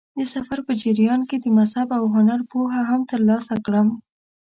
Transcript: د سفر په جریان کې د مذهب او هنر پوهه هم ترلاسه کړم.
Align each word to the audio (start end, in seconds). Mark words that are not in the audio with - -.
د 0.17 0.19
سفر 0.33 0.59
په 0.67 0.73
جریان 0.81 1.21
کې 1.29 1.37
د 1.39 1.45
مذهب 1.57 1.89
او 1.97 2.03
هنر 2.15 2.39
پوهه 2.51 2.81
هم 2.89 3.01
ترلاسه 3.11 3.55
کړم. 3.65 3.87